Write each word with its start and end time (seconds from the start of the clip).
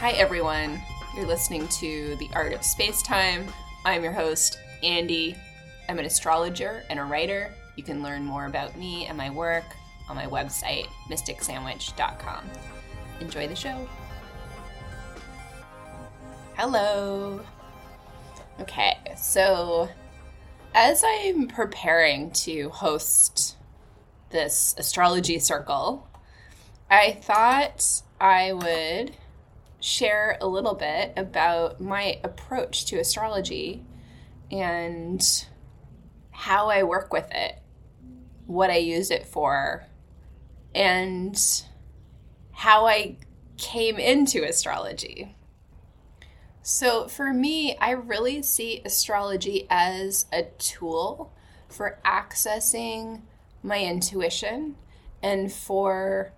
Hi, 0.00 0.12
everyone. 0.12 0.80
You're 1.14 1.26
listening 1.26 1.68
to 1.68 2.16
The 2.16 2.30
Art 2.32 2.54
of 2.54 2.62
Space 2.62 3.02
Time. 3.02 3.44
I'm 3.84 4.02
your 4.02 4.14
host, 4.14 4.58
Andi. 4.82 5.36
I'm 5.90 5.98
an 5.98 6.06
astrologer 6.06 6.82
and 6.88 6.98
a 6.98 7.04
writer. 7.04 7.52
You 7.76 7.82
can 7.82 8.02
learn 8.02 8.24
more 8.24 8.46
about 8.46 8.78
me 8.78 9.04
and 9.04 9.18
my 9.18 9.28
work 9.28 9.64
on 10.08 10.16
my 10.16 10.24
website, 10.24 10.86
mysticsandwich.com. 11.10 12.44
Enjoy 13.20 13.46
the 13.46 13.54
show. 13.54 13.86
Hello. 16.54 17.42
Okay, 18.58 18.96
so 19.18 19.90
as 20.74 21.04
I'm 21.06 21.46
preparing 21.46 22.30
to 22.30 22.70
host 22.70 23.58
this 24.30 24.74
astrology 24.78 25.38
circle, 25.38 26.08
I 26.90 27.18
thought 27.20 28.00
I 28.18 28.54
would 28.54 29.14
share 29.80 30.36
a 30.40 30.46
little 30.46 30.74
bit 30.74 31.12
about 31.16 31.80
my 31.80 32.20
approach 32.22 32.86
to 32.86 32.98
astrology 32.98 33.84
and 34.50 35.46
how 36.30 36.68
I 36.68 36.82
work 36.82 37.12
with 37.12 37.28
it, 37.32 37.58
what 38.46 38.70
I 38.70 38.76
use 38.76 39.10
it 39.10 39.26
for, 39.26 39.84
and 40.74 41.38
how 42.52 42.86
I 42.86 43.16
came 43.56 43.98
into 43.98 44.44
astrology. 44.44 45.36
So, 46.62 47.08
for 47.08 47.32
me, 47.32 47.76
I 47.78 47.92
really 47.92 48.42
see 48.42 48.82
astrology 48.84 49.66
as 49.70 50.26
a 50.32 50.42
tool 50.58 51.32
for 51.68 51.98
accessing 52.04 53.22
my 53.62 53.80
intuition 53.82 54.76
and 55.22 55.50
for 55.50 56.32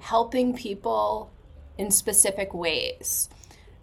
helping 0.00 0.54
people 0.54 1.32
in 1.78 1.90
specific 1.90 2.54
ways. 2.54 3.28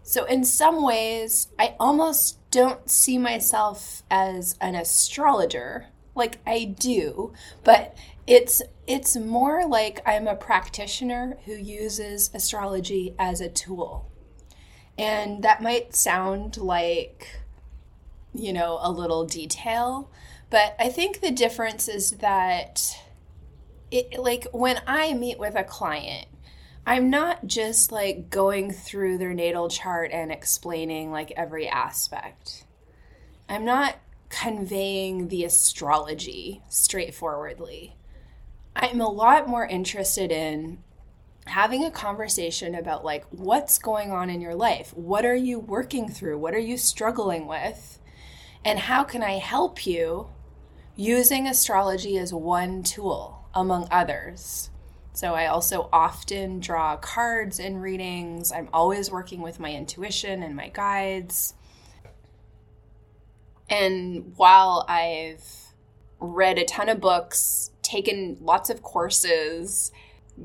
So, 0.04 0.26
in 0.26 0.44
some 0.44 0.84
ways, 0.84 1.48
I 1.60 1.76
almost 1.80 2.38
don't 2.52 2.90
see 2.90 3.18
myself 3.18 4.04
as 4.10 4.58
an 4.60 4.76
astrologer. 4.76 5.88
Like 6.14 6.40
I 6.46 6.66
do, 6.66 7.32
but 7.64 7.96
it's 8.28 8.62
it's 8.86 9.16
more 9.16 9.66
like 9.66 10.02
I'm 10.06 10.28
a 10.28 10.36
practitioner 10.36 11.38
who 11.46 11.54
uses 11.54 12.30
astrology 12.34 13.16
as 13.18 13.40
a 13.40 13.48
tool. 13.48 14.12
And 14.98 15.42
that 15.44 15.64
might 15.64 15.96
sound 15.96 16.58
like 16.58 17.42
you 18.34 18.54
know, 18.54 18.80
a 18.82 18.92
little 18.92 19.26
detail, 19.26 20.10
but 20.50 20.76
I 20.80 20.90
think 20.90 21.20
the 21.20 21.32
difference 21.32 21.88
is 21.88 22.12
that 22.12 22.98
it 23.90 24.20
like 24.20 24.48
when 24.52 24.82
I 24.88 25.14
meet 25.14 25.38
with 25.38 25.56
a 25.56 25.64
client, 25.64 26.28
I'm 26.86 27.12
not 27.12 27.46
just 27.46 27.92
like 27.92 28.30
going 28.30 28.72
through 28.72 29.20
their 29.20 29.34
natal 29.34 29.70
chart 29.70 30.12
and 30.12 30.32
explaining 30.32 31.12
like 31.12 31.32
every 31.38 31.68
aspect. 31.68 32.66
I'm 33.48 33.66
not 33.66 33.98
conveying 34.30 35.28
the 35.28 35.44
astrology 35.44 36.64
straightforwardly. 36.70 37.96
I'm 38.76 39.00
a 39.00 39.10
lot 39.10 39.48
more 39.48 39.66
interested 39.66 40.32
in 40.32 40.80
having 41.46 41.84
a 41.84 41.92
conversation 41.92 42.74
about 42.74 43.06
like 43.06 43.26
what's 43.30 43.78
going 43.78 44.12
on 44.12 44.30
in 44.30 44.42
your 44.42 44.56
life. 44.56 44.92
What 44.96 45.26
are 45.26 45.36
you 45.36 45.60
working 45.60 46.10
through? 46.10 46.40
What 46.40 46.56
are 46.56 46.60
you 46.60 46.78
struggling 46.78 47.46
with? 47.46 48.00
And 48.66 48.80
how 48.80 49.04
can 49.04 49.22
I 49.22 49.34
help 49.34 49.86
you 49.86 50.30
using 50.96 51.46
astrology 51.48 52.18
as 52.18 52.34
one 52.34 52.82
tool 52.82 53.46
among 53.54 53.88
others? 53.92 54.71
So 55.14 55.34
I 55.36 55.48
also 55.48 55.90
often 55.92 56.60
draw 56.60 56.96
cards 56.98 57.60
in 57.60 57.78
readings. 57.78 58.52
I'm 58.52 58.70
always 58.74 59.12
working 59.12 59.42
with 59.42 59.60
my 59.60 59.74
intuition 59.74 60.42
and 60.42 60.56
my 60.56 60.70
guides. 60.70 61.54
And 63.70 64.34
while 64.36 64.86
I've 64.88 65.74
read 66.20 66.58
a 66.58 66.66
ton 66.66 66.90
of 66.90 67.02
books, 67.02 67.72
taken 67.82 68.38
lots 68.42 68.70
of 68.70 68.84
courses, 68.84 69.92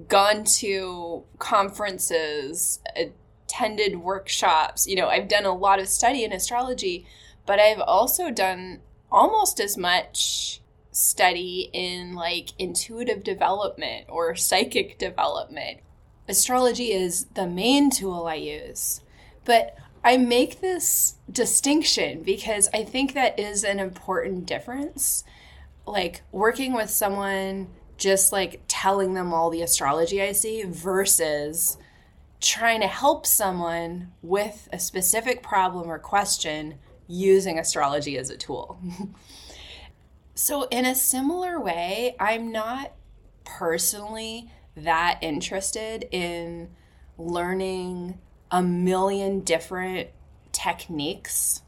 gone 0.08 0.44
to 0.44 1.24
conferences, 1.38 2.80
attended 2.96 3.98
workshops, 3.98 4.86
you 4.86 4.96
know, 4.96 5.08
I've 5.08 5.28
done 5.28 5.44
a 5.44 5.54
lot 5.54 5.78
of 5.78 5.88
study 5.88 6.24
in 6.24 6.32
astrology, 6.32 7.06
but 7.46 7.60
I've 7.60 7.80
also 7.80 8.30
done 8.30 8.80
almost 9.10 9.60
as 9.60 9.76
much 9.76 10.60
study 10.96 11.68
in 11.74 12.14
like 12.14 12.48
intuitive 12.58 13.22
development 13.22 14.06
or 14.08 14.34
psychic 14.34 14.98
development. 14.98 15.80
Astrology 16.26 16.90
is 16.90 17.26
the 17.34 17.46
main 17.46 17.90
tool 17.90 18.26
I 18.26 18.36
use. 18.36 19.02
But 19.44 19.76
I 20.02 20.16
make 20.16 20.60
this 20.60 21.16
distinction 21.30 22.22
because 22.22 22.68
I 22.72 22.82
think 22.82 23.12
that 23.12 23.38
is 23.38 23.62
an 23.62 23.78
important 23.78 24.46
difference. 24.46 25.22
Like 25.86 26.22
working 26.32 26.72
with 26.72 26.88
someone, 26.88 27.68
just 27.98 28.32
like 28.32 28.62
telling 28.66 29.12
them 29.12 29.34
all 29.34 29.50
the 29.50 29.62
astrology 29.62 30.22
I 30.22 30.32
see 30.32 30.62
versus 30.62 31.76
trying 32.40 32.80
to 32.80 32.86
help 32.86 33.26
someone 33.26 34.12
with 34.22 34.68
a 34.72 34.78
specific 34.78 35.42
problem 35.42 35.90
or 35.90 35.98
question 35.98 36.78
using 37.06 37.58
astrology 37.58 38.16
as 38.16 38.30
a 38.30 38.36
tool. 38.36 38.78
So, 40.38 40.64
in 40.64 40.84
a 40.84 40.94
similar 40.94 41.58
way, 41.58 42.14
I'm 42.20 42.52
not 42.52 42.92
personally 43.46 44.50
that 44.76 45.18
interested 45.22 46.06
in 46.10 46.68
learning 47.16 48.18
a 48.50 48.62
million 48.62 49.40
different 49.40 50.10
techniques. 50.52 51.62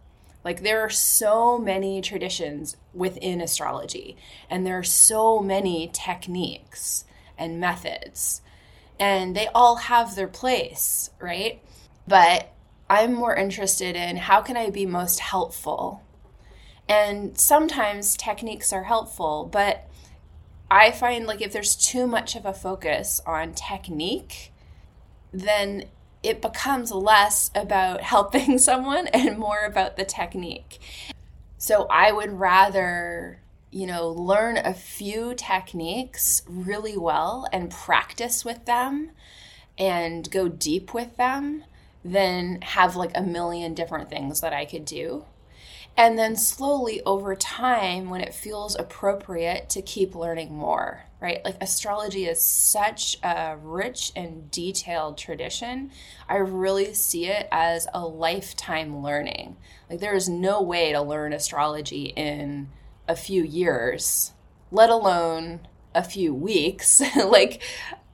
Like, 0.44 0.62
there 0.62 0.82
are 0.82 0.90
so 0.90 1.56
many 1.56 2.02
traditions 2.02 2.76
within 2.92 3.40
astrology, 3.40 4.18
and 4.50 4.66
there 4.66 4.78
are 4.78 4.84
so 4.84 5.40
many 5.40 5.88
techniques 5.90 7.06
and 7.38 7.58
methods, 7.58 8.42
and 9.00 9.34
they 9.34 9.46
all 9.54 9.76
have 9.76 10.14
their 10.14 10.28
place, 10.28 11.08
right? 11.18 11.62
But 12.06 12.52
I'm 12.90 13.14
more 13.14 13.34
interested 13.34 13.96
in 13.96 14.18
how 14.18 14.42
can 14.42 14.58
I 14.58 14.68
be 14.68 14.84
most 14.84 15.20
helpful 15.20 16.02
and 16.88 17.38
sometimes 17.38 18.16
techniques 18.16 18.72
are 18.72 18.84
helpful, 18.84 19.48
but 19.50 19.88
I 20.70 20.90
find 20.90 21.26
like 21.26 21.40
if 21.40 21.52
there's 21.52 21.76
too 21.76 22.06
much 22.06 22.34
of 22.34 22.46
a 22.46 22.52
focus 22.52 23.20
on 23.26 23.54
technique, 23.54 24.52
then 25.32 25.84
it 26.22 26.42
becomes 26.42 26.90
less 26.90 27.50
about 27.54 28.00
helping 28.14 28.58
someone 28.58 29.06
and 29.08 29.38
more 29.38 29.64
about 29.64 29.96
the 29.96 30.04
technique. 30.04 30.78
So 31.58 31.86
I 31.90 32.12
would 32.12 32.38
rather, 32.38 33.40
you 33.70 33.86
know, 33.86 34.08
learn 34.08 34.56
a 34.56 34.74
few 34.74 35.34
techniques 35.34 36.42
really 36.46 36.96
well 36.96 37.46
and 37.52 37.70
practice 37.70 38.44
with 38.44 38.64
them 38.64 39.10
and 39.76 40.30
go 40.30 40.48
deep 40.48 40.94
with 40.94 41.16
them 41.16 41.64
than 42.04 42.62
have 42.62 42.96
like 42.96 43.10
a 43.14 43.22
million 43.22 43.74
different 43.74 44.08
things 44.08 44.40
that 44.40 44.52
I 44.52 44.64
could 44.64 44.84
do. 44.84 45.24
And 45.98 46.16
then 46.16 46.36
slowly 46.36 47.02
over 47.04 47.34
time, 47.34 48.08
when 48.08 48.20
it 48.20 48.32
feels 48.32 48.76
appropriate 48.76 49.68
to 49.70 49.82
keep 49.82 50.14
learning 50.14 50.54
more, 50.54 51.02
right? 51.20 51.44
Like 51.44 51.56
astrology 51.60 52.26
is 52.26 52.40
such 52.40 53.18
a 53.24 53.56
rich 53.60 54.12
and 54.14 54.48
detailed 54.52 55.18
tradition. 55.18 55.90
I 56.28 56.36
really 56.36 56.94
see 56.94 57.26
it 57.26 57.48
as 57.50 57.88
a 57.92 58.06
lifetime 58.06 59.02
learning. 59.02 59.56
Like 59.90 59.98
there 59.98 60.14
is 60.14 60.28
no 60.28 60.62
way 60.62 60.92
to 60.92 61.02
learn 61.02 61.32
astrology 61.32 62.12
in 62.14 62.68
a 63.08 63.16
few 63.16 63.42
years, 63.42 64.34
let 64.70 64.90
alone 64.90 65.66
a 65.96 66.04
few 66.04 66.32
weeks. 66.32 67.02
like 67.16 67.60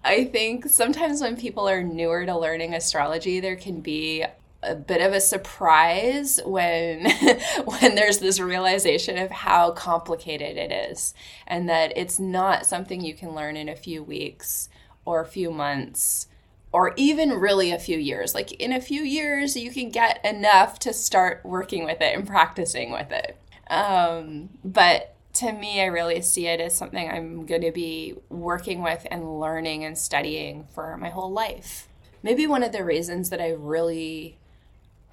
I 0.02 0.24
think 0.24 0.70
sometimes 0.70 1.20
when 1.20 1.36
people 1.36 1.68
are 1.68 1.82
newer 1.82 2.24
to 2.24 2.38
learning 2.38 2.72
astrology, 2.72 3.40
there 3.40 3.56
can 3.56 3.82
be 3.82 4.24
a 4.64 4.74
bit 4.74 5.00
of 5.00 5.12
a 5.12 5.20
surprise 5.20 6.40
when 6.44 7.10
when 7.64 7.94
there's 7.94 8.18
this 8.18 8.40
realization 8.40 9.18
of 9.18 9.30
how 9.30 9.70
complicated 9.72 10.56
it 10.56 10.72
is 10.90 11.14
and 11.46 11.68
that 11.68 11.96
it's 11.96 12.18
not 12.18 12.66
something 12.66 13.00
you 13.00 13.14
can 13.14 13.34
learn 13.34 13.56
in 13.56 13.68
a 13.68 13.76
few 13.76 14.02
weeks 14.02 14.68
or 15.04 15.20
a 15.20 15.26
few 15.26 15.50
months 15.50 16.26
or 16.72 16.92
even 16.96 17.30
really 17.30 17.70
a 17.70 17.78
few 17.78 17.98
years. 17.98 18.34
Like 18.34 18.52
in 18.52 18.72
a 18.72 18.80
few 18.80 19.02
years 19.02 19.56
you 19.56 19.70
can 19.70 19.90
get 19.90 20.24
enough 20.24 20.78
to 20.80 20.92
start 20.92 21.40
working 21.44 21.84
with 21.84 22.00
it 22.00 22.16
and 22.16 22.26
practicing 22.26 22.90
with 22.90 23.12
it. 23.12 23.38
Um, 23.68 24.50
but 24.64 25.14
to 25.34 25.52
me 25.52 25.80
i 25.80 25.86
really 25.86 26.22
see 26.22 26.46
it 26.46 26.60
as 26.60 26.76
something 26.76 27.10
i'm 27.10 27.44
going 27.44 27.60
to 27.60 27.72
be 27.72 28.14
working 28.28 28.82
with 28.82 29.04
and 29.10 29.40
learning 29.40 29.84
and 29.84 29.98
studying 29.98 30.64
for 30.72 30.96
my 30.96 31.10
whole 31.10 31.32
life. 31.32 31.88
Maybe 32.22 32.46
one 32.46 32.62
of 32.62 32.72
the 32.72 32.84
reasons 32.84 33.30
that 33.30 33.40
i 33.40 33.50
really 33.50 34.38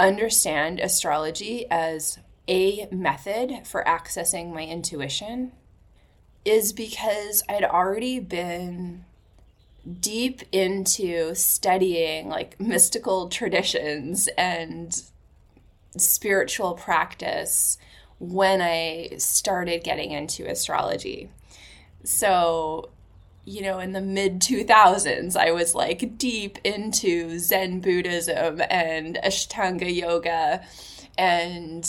understand 0.01 0.79
astrology 0.79 1.65
as 1.69 2.19
a 2.47 2.87
method 2.91 3.65
for 3.65 3.83
accessing 3.83 4.53
my 4.53 4.63
intuition 4.63 5.51
is 6.43 6.73
because 6.73 7.43
I'd 7.47 7.63
already 7.63 8.19
been 8.19 9.05
deep 9.99 10.41
into 10.51 11.35
studying 11.35 12.29
like 12.29 12.59
mystical 12.59 13.29
traditions 13.29 14.27
and 14.37 15.01
spiritual 15.97 16.73
practice 16.73 17.77
when 18.19 18.61
I 18.61 19.11
started 19.17 19.83
getting 19.83 20.11
into 20.11 20.45
astrology. 20.45 21.29
So, 22.03 22.89
you 23.45 23.61
know, 23.61 23.79
in 23.79 23.91
the 23.91 24.01
mid 24.01 24.39
2000s, 24.39 25.35
I 25.35 25.51
was 25.51 25.73
like 25.73 26.17
deep 26.17 26.57
into 26.63 27.39
Zen 27.39 27.81
Buddhism 27.81 28.61
and 28.69 29.17
Ashtanga 29.23 29.93
yoga 29.93 30.63
and, 31.17 31.87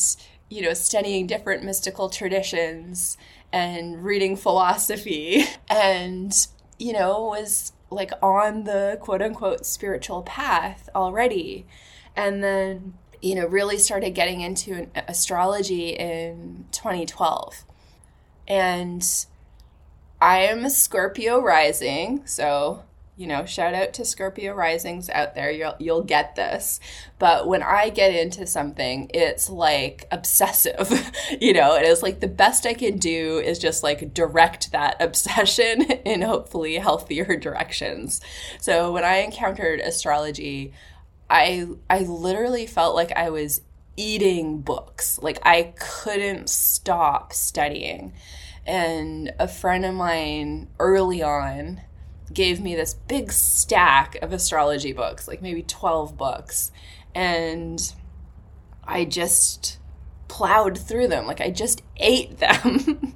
you 0.48 0.62
know, 0.62 0.74
studying 0.74 1.26
different 1.26 1.62
mystical 1.62 2.08
traditions 2.08 3.16
and 3.52 4.02
reading 4.02 4.36
philosophy 4.36 5.44
and, 5.70 6.32
you 6.78 6.92
know, 6.92 7.24
was 7.26 7.72
like 7.90 8.12
on 8.22 8.64
the 8.64 8.98
quote 9.00 9.20
unquote 9.20 9.66
spiritual 9.66 10.22
path 10.22 10.88
already. 10.94 11.66
And 12.16 12.42
then, 12.42 12.94
you 13.20 13.34
know, 13.34 13.46
really 13.46 13.78
started 13.78 14.10
getting 14.10 14.40
into 14.40 14.88
astrology 15.06 15.90
in 15.90 16.64
2012. 16.72 17.64
And 18.48 19.06
I 20.22 20.42
am 20.42 20.64
a 20.64 20.70
Scorpio 20.70 21.40
rising, 21.42 22.24
so 22.26 22.84
you 23.16 23.26
know, 23.26 23.44
shout 23.44 23.74
out 23.74 23.92
to 23.94 24.04
Scorpio 24.04 24.54
risings 24.54 25.10
out 25.10 25.34
there. 25.34 25.50
You'll 25.50 25.74
you'll 25.80 26.04
get 26.04 26.36
this. 26.36 26.78
But 27.18 27.48
when 27.48 27.60
I 27.60 27.88
get 27.88 28.14
into 28.14 28.46
something, 28.46 29.10
it's 29.12 29.50
like 29.50 30.06
obsessive. 30.12 31.10
you 31.40 31.52
know, 31.52 31.74
it 31.74 31.82
is 31.82 32.04
like 32.04 32.20
the 32.20 32.28
best 32.28 32.66
I 32.66 32.74
can 32.74 32.98
do 32.98 33.38
is 33.38 33.58
just 33.58 33.82
like 33.82 34.14
direct 34.14 34.70
that 34.70 34.94
obsession 35.02 35.82
in 35.82 36.22
hopefully 36.22 36.76
healthier 36.76 37.36
directions. 37.40 38.20
So 38.60 38.92
when 38.92 39.02
I 39.02 39.16
encountered 39.16 39.80
astrology, 39.80 40.72
I 41.28 41.66
I 41.90 42.02
literally 42.02 42.68
felt 42.68 42.94
like 42.94 43.10
I 43.16 43.30
was 43.30 43.62
eating 43.96 44.60
books. 44.60 45.18
Like 45.20 45.40
I 45.42 45.74
couldn't 45.76 46.48
stop 46.48 47.32
studying. 47.32 48.12
And 48.66 49.32
a 49.38 49.48
friend 49.48 49.84
of 49.84 49.94
mine 49.94 50.68
early 50.78 51.22
on 51.22 51.80
gave 52.32 52.60
me 52.60 52.74
this 52.74 52.94
big 52.94 53.32
stack 53.32 54.16
of 54.22 54.32
astrology 54.32 54.92
books, 54.92 55.26
like 55.26 55.42
maybe 55.42 55.62
12 55.62 56.16
books. 56.16 56.70
And 57.14 57.92
I 58.84 59.04
just 59.04 59.78
plowed 60.28 60.78
through 60.78 61.08
them. 61.08 61.26
Like 61.26 61.40
I 61.40 61.50
just 61.50 61.82
ate 61.96 62.38
them. 62.38 63.14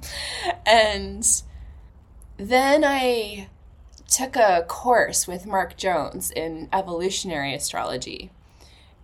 and 0.65 1.43
then 2.37 2.83
I 2.83 3.49
took 4.09 4.35
a 4.35 4.65
course 4.67 5.27
with 5.27 5.45
Mark 5.45 5.75
Jones 5.77 6.31
in 6.31 6.69
evolutionary 6.71 7.53
astrology. 7.53 8.31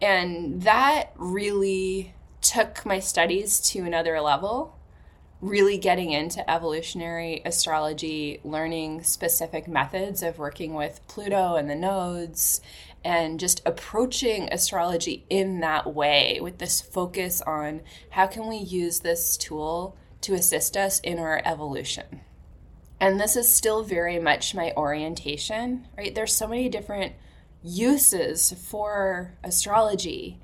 And 0.01 0.61
that 0.63 1.11
really 1.15 2.13
took 2.41 2.85
my 2.85 2.99
studies 2.99 3.59
to 3.61 3.79
another 3.79 4.19
level 4.21 4.77
really 5.43 5.77
getting 5.77 6.11
into 6.11 6.49
evolutionary 6.49 7.41
astrology, 7.43 8.39
learning 8.45 9.03
specific 9.03 9.67
methods 9.67 10.23
of 10.23 10.39
working 10.39 10.73
with 10.73 11.05
Pluto 11.09 11.55
and 11.55 11.69
the 11.69 11.75
nodes, 11.75 12.61
and 13.03 13.41
just 13.41 13.61
approaching 13.65 14.47
astrology 14.53 15.25
in 15.29 15.59
that 15.59 15.93
way 15.93 16.39
with 16.41 16.59
this 16.59 16.79
focus 16.79 17.41
on 17.41 17.81
how 18.11 18.25
can 18.25 18.47
we 18.47 18.55
use 18.55 19.01
this 19.01 19.35
tool 19.35 19.97
to 20.21 20.33
assist 20.33 20.77
us 20.77 21.01
in 21.01 21.19
our 21.19 21.41
evolution. 21.43 22.21
And 23.01 23.19
this 23.19 23.35
is 23.35 23.53
still 23.53 23.83
very 23.83 24.19
much 24.19 24.55
my 24.55 24.71
orientation, 24.77 25.89
right? 25.97 26.15
There's 26.15 26.33
so 26.33 26.47
many 26.47 26.69
different 26.69 27.13
uses 27.61 28.53
for 28.53 29.33
astrology 29.43 30.39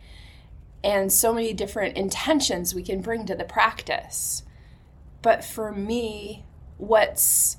and 0.83 1.09
so 1.09 1.33
many 1.33 1.53
different 1.53 1.95
intentions 1.95 2.75
we 2.75 2.83
can 2.83 2.99
bring 2.99 3.25
to 3.27 3.35
the 3.35 3.45
practice. 3.45 4.43
But 5.21 5.43
for 5.43 5.71
me, 5.71 6.45
what's 6.77 7.57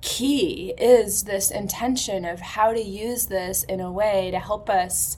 key 0.00 0.72
is 0.78 1.24
this 1.24 1.50
intention 1.50 2.24
of 2.24 2.40
how 2.40 2.72
to 2.72 2.80
use 2.80 3.26
this 3.26 3.64
in 3.64 3.80
a 3.80 3.92
way 3.92 4.30
to 4.30 4.38
help 4.38 4.70
us 4.70 5.16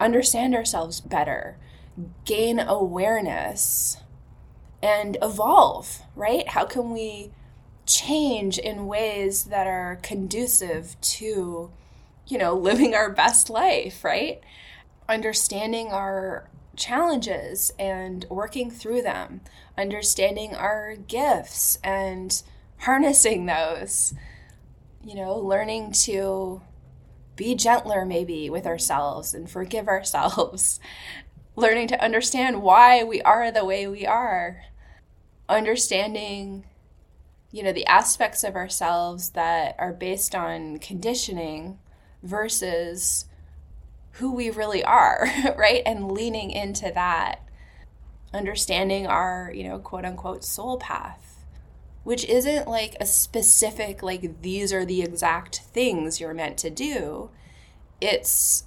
understand 0.00 0.54
ourselves 0.54 1.00
better, 1.00 1.56
gain 2.24 2.58
awareness, 2.58 3.98
and 4.82 5.16
evolve, 5.22 6.02
right? 6.14 6.48
How 6.48 6.64
can 6.64 6.90
we 6.90 7.32
change 7.86 8.58
in 8.58 8.86
ways 8.86 9.44
that 9.44 9.66
are 9.66 9.98
conducive 10.02 11.00
to, 11.00 11.70
you 12.26 12.38
know, 12.38 12.54
living 12.54 12.94
our 12.94 13.10
best 13.10 13.50
life, 13.50 14.04
right? 14.04 14.40
Understanding 15.08 15.88
our 15.88 16.48
challenges 16.76 17.72
and 17.78 18.24
working 18.30 18.70
through 18.70 19.02
them, 19.02 19.40
understanding 19.76 20.54
our 20.54 20.96
gifts 20.96 21.78
and 21.82 22.42
harnessing 22.78 23.46
those, 23.46 24.14
you 25.04 25.14
know, 25.14 25.36
learning 25.36 25.92
to 25.92 26.62
be 27.36 27.54
gentler 27.54 28.04
maybe 28.04 28.48
with 28.48 28.66
ourselves 28.66 29.34
and 29.34 29.50
forgive 29.50 29.88
ourselves, 29.88 30.80
learning 31.56 31.88
to 31.88 32.02
understand 32.02 32.62
why 32.62 33.02
we 33.02 33.20
are 33.22 33.50
the 33.50 33.64
way 33.64 33.86
we 33.86 34.06
are, 34.06 34.62
understanding 35.48 36.64
you 37.54 37.62
know 37.62 37.72
the 37.72 37.86
aspects 37.86 38.42
of 38.42 38.56
ourselves 38.56 39.30
that 39.30 39.76
are 39.78 39.92
based 39.92 40.34
on 40.34 40.76
conditioning 40.78 41.78
versus 42.24 43.26
who 44.14 44.32
we 44.32 44.50
really 44.50 44.84
are, 44.84 45.28
right? 45.56 45.82
And 45.84 46.10
leaning 46.10 46.50
into 46.50 46.90
that, 46.94 47.42
understanding 48.32 49.06
our, 49.06 49.52
you 49.54 49.64
know, 49.64 49.78
quote 49.78 50.04
unquote 50.04 50.44
soul 50.44 50.78
path, 50.78 51.44
which 52.04 52.24
isn't 52.26 52.68
like 52.68 52.96
a 53.00 53.06
specific, 53.06 54.02
like, 54.02 54.42
these 54.42 54.72
are 54.72 54.84
the 54.84 55.02
exact 55.02 55.60
things 55.72 56.20
you're 56.20 56.34
meant 56.34 56.58
to 56.58 56.70
do. 56.70 57.30
It's 58.00 58.64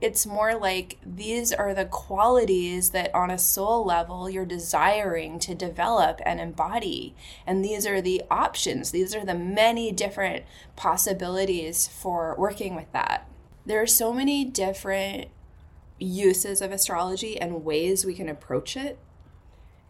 it's 0.00 0.24
more 0.24 0.54
like 0.54 0.96
these 1.04 1.52
are 1.52 1.74
the 1.74 1.84
qualities 1.84 2.90
that 2.90 3.12
on 3.12 3.30
a 3.32 3.38
soul 3.38 3.84
level 3.84 4.30
you're 4.30 4.46
desiring 4.46 5.40
to 5.40 5.54
develop 5.56 6.20
and 6.24 6.38
embody 6.38 7.16
and 7.46 7.64
these 7.64 7.84
are 7.84 8.00
the 8.00 8.22
options 8.30 8.92
these 8.92 9.12
are 9.12 9.24
the 9.24 9.34
many 9.34 9.90
different 9.90 10.44
possibilities 10.76 11.88
for 11.88 12.36
working 12.38 12.76
with 12.76 12.90
that 12.92 13.28
there 13.68 13.82
are 13.82 13.86
so 13.86 14.14
many 14.14 14.46
different 14.46 15.28
uses 15.98 16.62
of 16.62 16.72
astrology 16.72 17.38
and 17.38 17.64
ways 17.64 18.02
we 18.02 18.14
can 18.14 18.28
approach 18.28 18.78
it. 18.78 18.98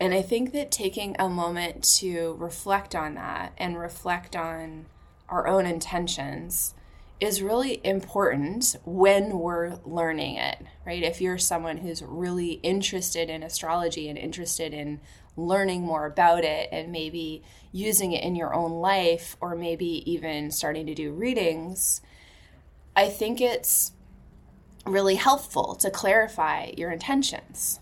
And 0.00 0.12
I 0.12 0.20
think 0.20 0.52
that 0.52 0.72
taking 0.72 1.14
a 1.16 1.28
moment 1.28 1.84
to 1.98 2.34
reflect 2.40 2.96
on 2.96 3.14
that 3.14 3.52
and 3.56 3.78
reflect 3.78 4.34
on 4.34 4.86
our 5.28 5.46
own 5.46 5.64
intentions 5.64 6.74
is 7.20 7.40
really 7.40 7.80
important 7.84 8.74
when 8.84 9.38
we're 9.38 9.78
learning 9.84 10.34
it, 10.36 10.58
right? 10.84 11.04
If 11.04 11.20
you're 11.20 11.38
someone 11.38 11.78
who's 11.78 12.02
really 12.02 12.54
interested 12.64 13.30
in 13.30 13.44
astrology 13.44 14.08
and 14.08 14.18
interested 14.18 14.74
in 14.74 15.00
learning 15.36 15.82
more 15.82 16.04
about 16.04 16.42
it 16.42 16.68
and 16.72 16.90
maybe 16.90 17.44
using 17.70 18.10
it 18.10 18.24
in 18.24 18.34
your 18.34 18.54
own 18.54 18.72
life 18.72 19.36
or 19.40 19.54
maybe 19.54 20.02
even 20.10 20.50
starting 20.50 20.86
to 20.86 20.94
do 20.96 21.12
readings, 21.12 22.00
I 22.98 23.08
think 23.08 23.40
it's 23.40 23.92
really 24.84 25.14
helpful 25.14 25.76
to 25.76 25.88
clarify 25.88 26.72
your 26.76 26.90
intentions 26.90 27.78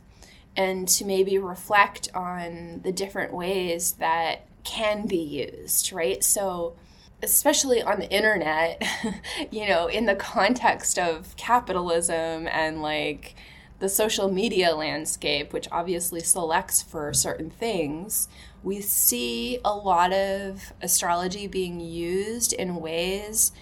and 0.55 0.87
to 0.89 1.07
maybe 1.07 1.39
reflect 1.39 2.11
on 2.15 2.83
the 2.85 2.93
different 2.93 3.33
ways 3.33 3.93
that 3.93 4.47
can 4.63 5.07
be 5.07 5.17
used, 5.17 5.91
right? 5.91 6.23
So, 6.23 6.77
especially 7.23 7.83
on 7.83 7.99
the 7.99 8.11
internet, 8.11 8.87
you 9.51 9.67
know, 9.67 9.87
in 9.87 10.05
the 10.05 10.17
context 10.17 10.99
of 10.99 11.35
capitalism 11.37 12.47
and 12.49 12.83
like 12.83 13.37
the 13.79 13.89
social 13.89 14.31
media 14.31 14.77
landscape, 14.77 15.51
which 15.55 15.67
obviously 15.73 16.21
selects 16.21 16.83
for 16.83 17.15
certain 17.15 17.49
things, 17.49 18.29
we 18.63 18.83
see 18.83 19.61
a 19.65 19.75
lot 19.75 20.13
of 20.13 20.75
astrology 20.83 21.47
being 21.47 21.81
used 21.81 22.53
in 22.53 22.77
ways 22.77 23.53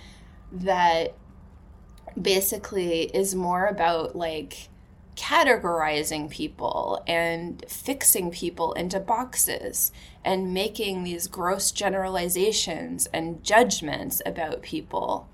that 0.51 1.15
basically 2.21 3.03
is 3.15 3.35
more 3.35 3.67
about 3.67 4.17
like 4.17 4.69
categorizing 5.17 6.29
people 6.29 7.03
and 7.07 7.65
fixing 7.69 8.31
people 8.31 8.73
into 8.73 8.99
boxes 8.99 9.93
and 10.25 10.53
making 10.53 11.05
these 11.05 11.29
gross 11.29 11.71
generalizations 11.71 13.07
and 13.13 13.43
judgments 13.45 14.21
about 14.27 14.63
people. 14.63 15.29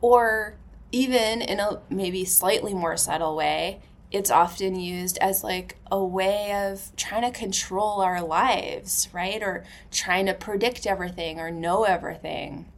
Or 0.00 0.56
even 0.92 1.40
in 1.40 1.60
a 1.60 1.80
maybe 1.88 2.24
slightly 2.24 2.74
more 2.74 2.96
subtle 2.96 3.36
way, 3.36 3.80
it's 4.10 4.30
often 4.30 4.74
used 4.74 5.18
as 5.18 5.44
like 5.44 5.76
a 5.90 6.02
way 6.02 6.52
of 6.52 6.94
trying 6.96 7.22
to 7.22 7.38
control 7.38 8.00
our 8.00 8.20
lives, 8.20 9.08
right? 9.12 9.42
Or 9.42 9.64
trying 9.92 10.26
to 10.26 10.34
predict 10.34 10.86
everything 10.86 11.38
or 11.38 11.50
know 11.50 11.84
everything 11.84 12.69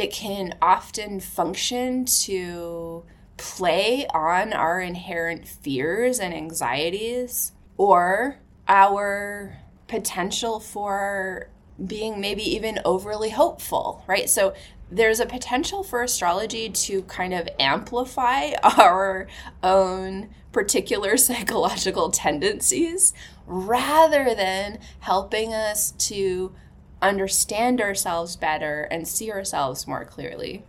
it 0.00 0.12
can 0.12 0.54
often 0.62 1.20
function 1.20 2.06
to 2.06 3.04
play 3.36 4.06
on 4.14 4.52
our 4.54 4.80
inherent 4.80 5.46
fears 5.46 6.18
and 6.18 6.32
anxieties 6.32 7.52
or 7.76 8.36
our 8.66 9.58
potential 9.88 10.58
for 10.58 11.50
being 11.86 12.18
maybe 12.18 12.42
even 12.42 12.78
overly 12.84 13.30
hopeful, 13.30 14.02
right? 14.06 14.28
So 14.28 14.54
there's 14.90 15.20
a 15.20 15.26
potential 15.26 15.82
for 15.82 16.02
astrology 16.02 16.70
to 16.70 17.02
kind 17.02 17.34
of 17.34 17.48
amplify 17.58 18.52
our 18.78 19.28
own 19.62 20.30
particular 20.52 21.16
psychological 21.18 22.10
tendencies 22.10 23.12
rather 23.46 24.34
than 24.34 24.78
helping 25.00 25.52
us 25.52 25.90
to 25.92 26.54
understand 27.02 27.80
ourselves 27.80 28.36
better 28.36 28.82
and 28.90 29.06
see 29.06 29.30
ourselves 29.30 29.86
more 29.86 30.04
clearly. 30.04 30.64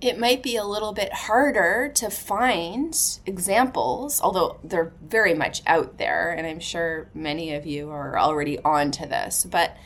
It 0.00 0.18
might 0.18 0.42
be 0.42 0.56
a 0.56 0.64
little 0.64 0.92
bit 0.92 1.12
harder 1.12 1.90
to 1.94 2.10
find 2.10 2.94
examples, 3.24 4.20
although 4.20 4.58
they're 4.62 4.92
very 5.02 5.32
much 5.32 5.62
out 5.66 5.96
there, 5.96 6.32
and 6.32 6.46
I'm 6.46 6.60
sure 6.60 7.08
many 7.14 7.54
of 7.54 7.64
you 7.64 7.90
are 7.90 8.18
already 8.18 8.58
on 8.58 8.90
to 8.92 9.06
this. 9.06 9.46
But 9.48 9.76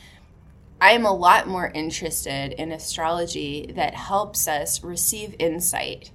I 0.81 0.91
am 0.91 1.05
a 1.05 1.13
lot 1.13 1.47
more 1.47 1.71
interested 1.73 2.53
in 2.53 2.71
astrology 2.71 3.71
that 3.75 3.93
helps 3.93 4.47
us 4.47 4.83
receive 4.83 5.35
insight 5.39 6.11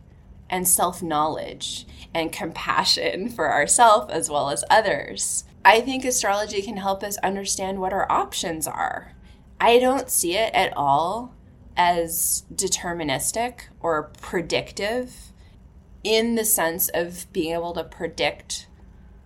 and 0.51 0.69
self 0.69 1.03
knowledge 1.03 1.87
and 2.13 2.33
compassion 2.33 3.29
for 3.31 3.51
ourselves 3.51 4.13
as 4.13 4.29
well 4.29 4.51
as 4.51 4.65
others. 4.69 5.45
I 5.65 5.81
think 5.81 6.05
astrology 6.05 6.63
can 6.63 6.77
help 6.77 7.03
us 7.03 7.17
understand 7.19 7.81
what 7.81 7.93
our 7.93 8.11
options 8.11 8.69
are. 8.69 9.16
I 9.61 9.79
don't 9.79 10.11
see 10.11 10.37
it 10.37 10.55
at 10.55 10.77
all 10.77 11.35
as 11.77 12.45
deterministic 12.55 13.63
or 13.81 14.11
predictive 14.21 15.33
in 16.05 16.35
the 16.35 16.45
sense 16.45 16.89
of 16.89 17.27
being 17.33 17.53
able 17.53 17.75
to 17.75 17.85
predict 17.85 18.69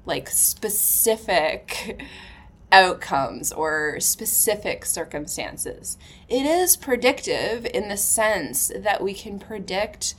like 0.07 0.29
specific 0.29 2.03
outcomes 2.73 3.53
or 3.53 3.99
specific 4.01 4.85
circumstances. 4.85 5.99
It 6.29 6.47
is 6.47 6.77
predictive 6.77 7.67
in 7.67 7.89
the 7.89 7.97
sense 7.97 8.71
that 8.75 9.03
we 9.03 9.15
can 9.15 9.39
predict 9.39 10.15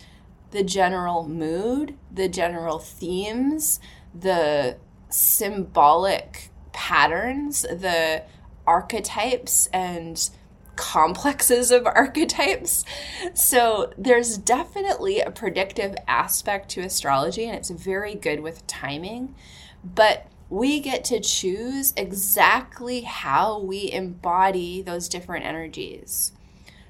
the 0.52 0.64
general 0.64 1.28
mood, 1.28 1.98
the 2.12 2.28
general 2.28 2.78
themes, 2.78 3.80
the 4.14 4.78
symbolic 5.10 6.52
patterns, 6.74 7.62
the 7.62 8.24
archetypes 8.66 9.68
and 9.74 10.30
complexes 10.76 11.72
of 11.72 11.86
archetypes. 11.96 12.86
So 13.34 13.94
there's 13.98 14.38
definitely 14.38 15.20
a 15.20 15.32
predictive 15.32 15.96
aspect 16.08 16.70
to 16.72 16.82
astrology, 16.82 17.46
and 17.46 17.56
it's 17.56 17.70
very 17.70 18.16
good 18.16 18.40
with 18.40 18.66
timing. 18.68 19.36
But 19.84 20.28
we 20.50 20.82
get 20.82 21.06
to 21.06 21.20
choose 21.22 21.94
exactly 21.96 23.02
how 23.02 23.60
we 23.60 23.90
embody 23.92 24.82
those 24.82 25.08
different 25.08 25.46
energies. 25.46 26.34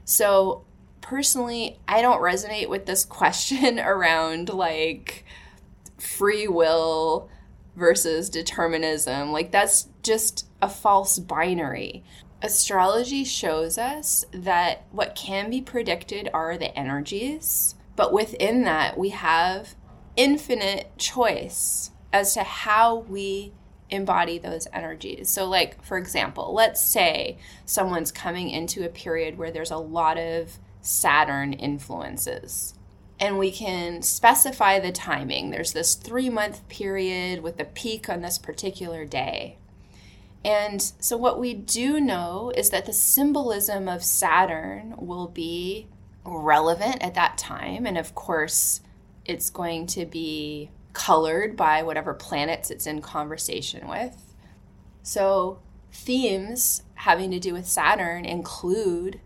So, 0.04 0.64
personally, 1.00 1.80
I 1.88 2.02
don't 2.02 2.22
resonate 2.22 2.70
with 2.70 2.88
this 2.88 3.06
question 3.20 3.80
around 3.80 4.50
like 4.50 5.26
free 6.00 6.48
will 6.48 7.30
versus 7.76 8.30
determinism. 8.30 9.32
Like, 9.32 9.52
that's 9.52 9.88
just 10.04 10.48
a 10.62 10.70
false 10.70 11.20
binary. 11.20 12.04
Astrology 12.42 13.24
shows 13.24 13.78
us 13.78 14.26
that 14.32 14.86
what 14.92 15.16
can 15.16 15.50
be 15.50 15.62
predicted 15.62 16.30
are 16.34 16.58
the 16.58 16.76
energies, 16.78 17.76
but 17.96 18.12
within 18.12 18.64
that, 18.64 18.98
we 18.98 19.10
have 19.10 19.76
infinite 20.16 20.98
choice 20.98 21.92
as 22.12 22.34
to 22.34 22.44
how 22.44 22.98
we 22.98 23.54
embody 23.90 24.38
those 24.38 24.68
energies. 24.74 25.30
So, 25.30 25.48
like, 25.48 25.84
for 25.84 25.98
example, 25.98 26.54
let's 26.54 26.84
say 26.84 27.38
someone's 27.66 28.12
coming 28.12 28.50
into 28.50 28.86
a 28.86 28.90
period 28.90 29.38
where 29.38 29.52
there's 29.52 29.72
a 29.72 29.78
lot 29.78 30.18
of 30.18 30.58
Saturn 30.82 31.54
influences. 31.54 32.74
And 33.22 33.38
we 33.38 33.52
can 33.52 34.02
specify 34.02 34.80
the 34.80 34.92
timing. 34.92 35.52
There's 35.52 35.74
this 35.74 35.96
three 35.96 36.30
month 36.30 36.68
period 36.68 37.44
with 37.44 37.60
a 37.60 37.66
peak 37.66 38.10
on 38.10 38.22
this 38.22 38.38
particular 38.38 39.06
day. 39.06 39.58
And 40.44 40.82
so, 40.82 41.18
what 41.18 41.40
we 41.40 41.54
do 41.54 42.00
know 42.00 42.52
is 42.56 42.72
that 42.72 42.88
the 42.88 42.94
symbolism 42.94 43.88
of 43.88 44.04
Saturn 44.04 44.96
will 44.98 45.28
be 45.28 45.88
relevant 46.26 47.04
at 47.04 47.14
that 47.14 47.38
time. 47.38 47.86
And 47.86 47.98
of 47.98 48.16
course, 48.16 48.82
it's 49.24 49.52
going 49.52 49.86
to 49.88 50.06
be 50.06 50.72
colored 50.94 51.56
by 51.56 51.84
whatever 51.84 52.14
planets 52.14 52.72
it's 52.72 52.88
in 52.88 53.02
conversation 53.02 53.88
with. 53.88 54.34
So, 55.04 55.60
themes 55.92 56.84
having 56.96 57.30
to 57.32 57.40
do 57.40 57.54
with 57.54 57.68
Saturn 57.68 58.26
include 58.26 59.20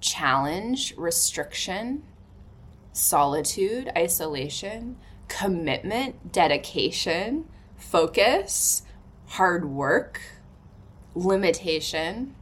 challenge, 0.00 0.94
restriction, 0.96 2.04
solitude, 2.98 3.90
isolation, 3.96 4.96
commitment, 5.28 6.32
dedication, 6.32 7.46
focus, 7.76 8.82
hard 9.26 9.64
work, 9.64 10.20
limitation, 11.14 12.34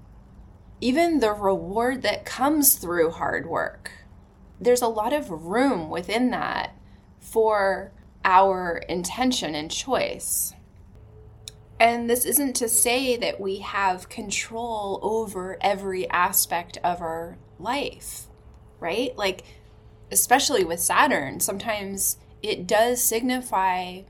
even 0.80 1.20
the 1.20 1.32
reward 1.32 2.02
that 2.02 2.24
comes 2.24 2.74
through 2.76 3.10
hard 3.10 3.46
work. 3.46 3.90
There's 4.60 4.82
a 4.82 4.88
lot 4.88 5.12
of 5.12 5.30
room 5.30 5.90
within 5.90 6.30
that 6.30 6.74
for 7.20 7.92
our 8.24 8.78
intention 8.88 9.54
and 9.54 9.70
choice. 9.70 10.52
And 11.78 12.08
this 12.08 12.24
isn't 12.24 12.56
to 12.56 12.68
say 12.68 13.16
that 13.18 13.40
we 13.40 13.58
have 13.58 14.08
control 14.08 14.98
over 15.02 15.58
every 15.60 16.08
aspect 16.08 16.78
of 16.82 17.02
our 17.02 17.36
life, 17.58 18.26
right? 18.80 19.16
Like, 19.16 19.44
especially 20.10 20.64
with 20.64 20.80
Saturn, 20.80 21.40
sometimes 21.40 22.16
it 22.42 22.66
does 22.66 23.02
signify 23.02 24.02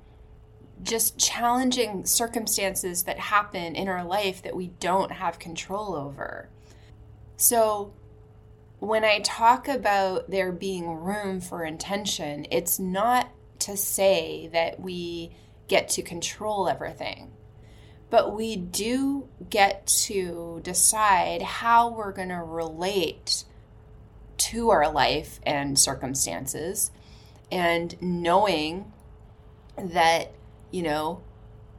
just 0.82 1.18
challenging 1.18 2.04
circumstances 2.04 3.04
that 3.04 3.18
happen 3.18 3.74
in 3.74 3.88
our 3.88 4.04
life 4.04 4.42
that 4.42 4.56
we 4.56 4.68
don't 4.80 5.10
have 5.12 5.38
control 5.38 5.94
over. 5.94 6.48
So, 7.36 7.92
when 8.78 9.04
I 9.04 9.20
talk 9.20 9.68
about 9.68 10.30
there 10.30 10.52
being 10.52 10.86
room 10.86 11.40
for 11.40 11.64
intention, 11.64 12.46
it's 12.50 12.78
not 12.78 13.30
to 13.60 13.76
say 13.76 14.50
that 14.52 14.78
we 14.80 15.34
get 15.66 15.88
to 15.90 16.02
control 16.02 16.68
everything. 16.68 17.32
But 18.10 18.34
we 18.34 18.56
do 18.56 19.28
get 19.48 19.86
to 20.04 20.60
decide 20.62 21.42
how 21.42 21.90
we're 21.90 22.12
going 22.12 22.28
to 22.28 22.42
relate 22.42 23.44
to 24.46 24.70
our 24.70 24.90
life 24.90 25.40
and 25.44 25.78
circumstances 25.78 26.90
and 27.50 28.00
knowing 28.00 28.92
that, 29.76 30.32
you 30.70 30.82
know, 30.82 31.22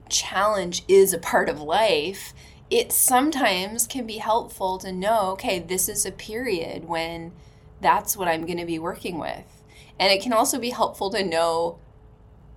challenge 0.10 0.84
is 0.88 1.14
a 1.14 1.18
part 1.18 1.50
of 1.50 1.62
life, 1.62 2.34
it 2.70 2.92
sometimes 2.92 3.88
can 3.88 4.06
be 4.06 4.18
helpful 4.18 4.78
to 4.78 4.92
know 4.92 5.32
okay, 5.32 5.60
this 5.60 5.88
is 5.88 6.06
a 6.06 6.12
period 6.12 6.86
when 6.86 7.32
that's 7.82 8.18
what 8.18 8.28
I'm 8.28 8.46
going 8.46 8.58
to 8.58 8.66
be 8.66 8.80
working 8.80 9.20
with. 9.20 9.64
And 10.00 10.12
it 10.12 10.22
can 10.22 10.34
also 10.34 10.60
be 10.60 10.70
helpful 10.70 11.10
to 11.12 11.24
know 11.24 11.80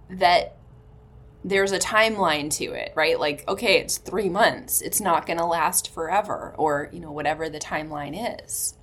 that 0.09 0.57
there's 1.43 1.73
a 1.73 1.79
timeline 1.79 2.51
to 2.55 2.65
it, 2.73 2.93
right? 2.95 3.19
Like, 3.19 3.47
okay, 3.49 3.79
it's 3.79 3.97
three 3.97 4.29
months. 4.29 4.83
It's 4.83 5.01
not 5.01 5.27
going 5.27 5.39
to 5.39 5.47
last 5.47 5.93
forever, 5.93 6.55
or, 6.59 6.91
you 6.93 7.01
know, 7.01 7.13
whatever 7.13 7.49
the 7.49 7.59
timeline 7.59 8.43
is. 8.43 8.75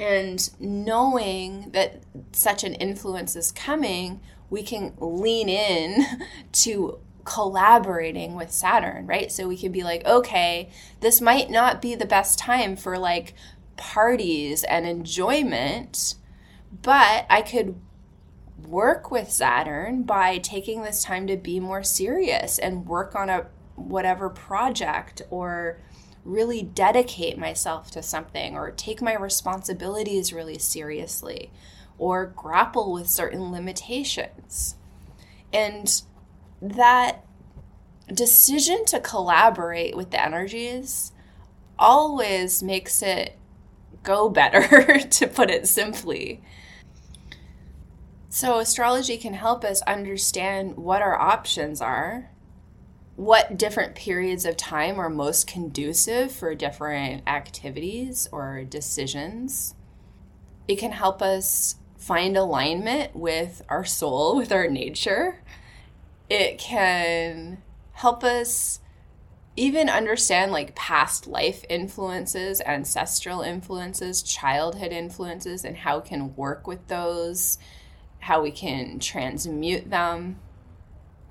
And 0.00 0.48
knowing 0.60 1.70
that 1.72 2.02
such 2.32 2.62
an 2.64 2.74
influence 2.74 3.34
is 3.34 3.50
coming, 3.50 4.20
we 4.50 4.62
can 4.62 4.94
lean 4.98 5.48
in 5.48 6.04
to 6.52 6.98
collaborating 7.24 8.34
with 8.34 8.50
Saturn, 8.50 9.06
right? 9.06 9.30
So 9.30 9.46
we 9.46 9.58
can 9.58 9.70
be 9.70 9.82
like, 9.82 10.04
okay, 10.06 10.70
this 11.00 11.20
might 11.20 11.50
not 11.50 11.82
be 11.82 11.94
the 11.94 12.06
best 12.06 12.38
time 12.38 12.74
for 12.74 12.98
like 12.98 13.34
parties 13.76 14.64
and 14.64 14.86
enjoyment, 14.86 16.14
but 16.82 17.26
I 17.28 17.42
could 17.42 17.78
work 18.66 19.10
with 19.10 19.30
Saturn 19.30 20.04
by 20.04 20.38
taking 20.38 20.82
this 20.82 21.02
time 21.02 21.26
to 21.26 21.36
be 21.36 21.60
more 21.60 21.82
serious 21.82 22.58
and 22.58 22.86
work 22.86 23.14
on 23.14 23.28
a 23.28 23.46
whatever 23.76 24.28
project 24.28 25.22
or 25.30 25.78
really 26.28 26.62
dedicate 26.62 27.38
myself 27.38 27.90
to 27.90 28.02
something 28.02 28.54
or 28.54 28.70
take 28.70 29.00
my 29.00 29.14
responsibilities 29.14 30.32
really 30.32 30.58
seriously 30.58 31.50
or 31.96 32.26
grapple 32.26 32.92
with 32.92 33.08
certain 33.08 33.50
limitations. 33.50 34.76
And 35.52 36.02
that 36.60 37.24
decision 38.12 38.84
to 38.86 39.00
collaborate 39.00 39.96
with 39.96 40.10
the 40.10 40.22
energies 40.22 41.12
always 41.78 42.62
makes 42.62 43.02
it 43.02 43.38
go 44.02 44.28
better, 44.28 44.98
to 45.10 45.26
put 45.26 45.50
it 45.50 45.66
simply. 45.66 46.42
So, 48.28 48.58
astrology 48.58 49.16
can 49.16 49.32
help 49.32 49.64
us 49.64 49.80
understand 49.82 50.76
what 50.76 51.00
our 51.00 51.18
options 51.18 51.80
are, 51.80 52.30
what 53.18 53.58
different 53.58 53.96
periods 53.96 54.44
of 54.44 54.56
time 54.56 54.96
are 55.00 55.10
most 55.10 55.48
conducive 55.48 56.30
for 56.30 56.54
different 56.54 57.20
activities 57.26 58.28
or 58.30 58.62
decisions. 58.62 59.74
It 60.68 60.76
can 60.76 60.92
help 60.92 61.20
us 61.20 61.74
find 61.96 62.36
alignment 62.36 63.16
with 63.16 63.60
our 63.68 63.84
soul, 63.84 64.36
with 64.36 64.52
our 64.52 64.68
nature. 64.68 65.42
It 66.30 66.58
can 66.58 67.60
help 67.90 68.22
us 68.22 68.78
even 69.56 69.88
understand 69.88 70.52
like 70.52 70.76
past 70.76 71.26
life 71.26 71.64
influences, 71.68 72.60
ancestral 72.60 73.40
influences, 73.40 74.22
childhood 74.22 74.92
influences, 74.92 75.64
and 75.64 75.78
how 75.78 75.98
we 75.98 76.08
can 76.08 76.36
work 76.36 76.68
with 76.68 76.86
those, 76.86 77.58
how 78.20 78.40
we 78.40 78.52
can 78.52 79.00
transmute 79.00 79.90
them. 79.90 80.38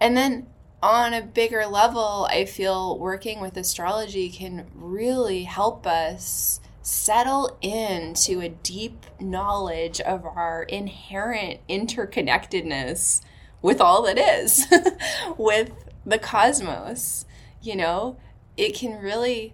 And 0.01 0.17
then 0.17 0.47
on 0.81 1.13
a 1.13 1.21
bigger 1.21 1.65
level, 1.65 2.27
I 2.29 2.45
feel 2.45 2.97
working 2.97 3.39
with 3.39 3.57
astrology 3.57 4.29
can 4.29 4.67
really 4.73 5.43
help 5.43 5.87
us 5.87 6.59
settle 6.81 7.57
into 7.61 8.39
a 8.39 8.49
deep 8.49 9.05
knowledge 9.19 9.99
of 10.01 10.25
our 10.25 10.63
inherent 10.63 11.59
interconnectedness 11.67 13.21
with 13.61 13.81
all 13.81 14.03
that 14.03 14.17
is, 14.17 14.67
with 15.37 15.71
the 16.05 16.19
cosmos 16.19 17.25
you 17.61 17.75
know, 17.75 18.17
it 18.55 18.73
can 18.75 18.99
really 18.99 19.53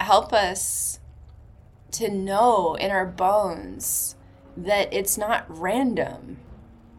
help 0.00 0.32
us 0.32 0.98
to 1.92 2.08
know 2.08 2.74
in 2.74 2.90
our 2.90 3.06
bones 3.06 4.16
that 4.56 4.92
it's 4.92 5.16
not 5.16 5.44
random, 5.48 6.38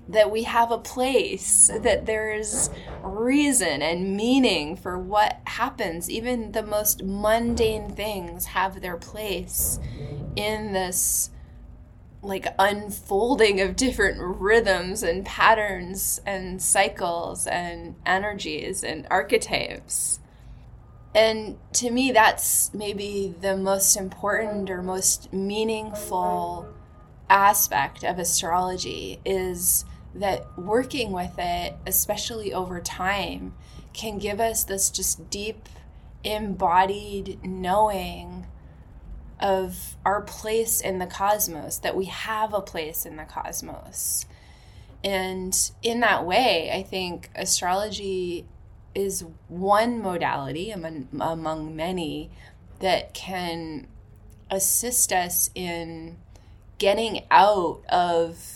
that 0.07 0.31
we 0.31 0.43
have 0.43 0.71
a 0.71 0.77
place, 0.77 1.71
that 1.81 2.05
there's 2.05 2.69
reason 3.01 3.81
and 3.81 4.15
meaning 4.15 4.75
for 4.75 4.97
what 4.97 5.39
happens. 5.45 6.09
Even 6.09 6.51
the 6.51 6.63
most 6.63 7.03
mundane 7.03 7.89
things 7.89 8.45
have 8.47 8.81
their 8.81 8.97
place 8.97 9.79
in 10.35 10.73
this 10.73 11.29
like 12.21 12.47
unfolding 12.57 13.59
of 13.59 13.75
different 13.75 14.17
rhythms 14.19 15.03
and 15.03 15.25
patterns 15.25 16.21
and 16.25 16.61
cycles 16.61 17.45
and 17.47 17.95
energies 18.05 18.83
and 18.83 19.05
archetypes. 19.09 20.19
And 21.13 21.57
to 21.73 21.91
me, 21.91 22.11
that's 22.11 22.73
maybe 22.73 23.35
the 23.41 23.55
most 23.55 23.95
important 23.95 24.69
or 24.69 24.81
most 24.81 25.31
meaningful 25.31 26.67
aspect 27.29 28.03
of 28.03 28.19
astrology 28.19 29.19
is 29.25 29.85
that 30.15 30.45
working 30.57 31.11
with 31.11 31.33
it, 31.37 31.75
especially 31.85 32.53
over 32.53 32.79
time, 32.79 33.53
can 33.93 34.17
give 34.17 34.39
us 34.39 34.63
this 34.63 34.89
just 34.89 35.29
deep, 35.29 35.67
embodied 36.23 37.43
knowing 37.43 38.45
of 39.39 39.97
our 40.05 40.21
place 40.21 40.79
in 40.79 40.99
the 40.99 41.05
cosmos, 41.05 41.77
that 41.79 41.95
we 41.95 42.05
have 42.05 42.53
a 42.53 42.61
place 42.61 43.05
in 43.05 43.17
the 43.17 43.23
cosmos. 43.23 44.25
And 45.03 45.71
in 45.81 45.99
that 45.99 46.25
way, 46.25 46.71
I 46.73 46.83
think 46.83 47.29
astrology 47.35 48.45
is 48.95 49.25
one 49.47 50.01
modality 50.01 50.71
among, 50.71 51.09
among 51.19 51.75
many 51.75 52.31
that 52.79 53.13
can 53.13 53.87
assist 54.49 55.11
us 55.11 55.49
in 55.55 56.17
getting 56.77 57.25
out 57.31 57.81
of 57.89 58.52